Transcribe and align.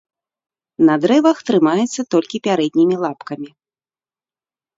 На 0.87 0.95
дрэвах 1.03 1.37
трымаецца 1.49 2.01
толькі 2.15 2.41
пярэднімі 2.49 2.95
лапкамі. 3.05 3.49